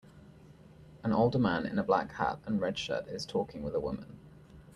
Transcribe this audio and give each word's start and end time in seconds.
An 1.03 1.13
older 1.13 1.37
man 1.37 1.67
in 1.67 1.77
a 1.77 1.83
black 1.83 2.13
hat 2.13 2.39
and 2.47 2.59
red 2.59 2.75
shirt 2.79 3.07
is 3.07 3.23
talking 3.23 3.61
with 3.61 3.75
a 3.75 3.79
woman. 3.79 4.17